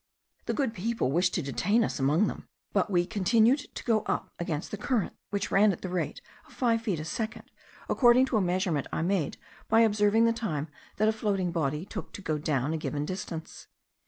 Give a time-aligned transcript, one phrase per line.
[0.47, 4.33] The good people wished to detain us among them, but we continued to go up
[4.39, 7.51] against the current, which ran at the rate of five feet a second,
[7.87, 9.37] according to a measurement I made
[9.69, 13.67] by observing the time that a floating body took to go down a given distance.